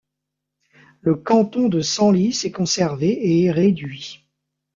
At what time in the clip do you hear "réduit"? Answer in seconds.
3.51-4.25